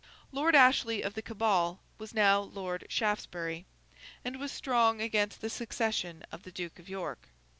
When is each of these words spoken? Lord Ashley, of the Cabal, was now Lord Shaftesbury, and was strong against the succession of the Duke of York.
Lord 0.31 0.55
Ashley, 0.55 1.03
of 1.03 1.13
the 1.13 1.21
Cabal, 1.21 1.79
was 1.99 2.11
now 2.11 2.39
Lord 2.41 2.87
Shaftesbury, 2.89 3.67
and 4.25 4.39
was 4.39 4.51
strong 4.51 4.99
against 4.99 5.41
the 5.41 5.49
succession 5.51 6.23
of 6.31 6.41
the 6.41 6.51
Duke 6.51 6.79
of 6.79 6.89
York. 6.89 7.27